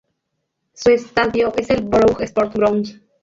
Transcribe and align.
Su 0.73 0.89
Estadio 0.89 1.53
es 1.55 1.69
el 1.69 1.83
Borough 1.83 2.19
Sports 2.23 2.55
Ground. 2.55 3.01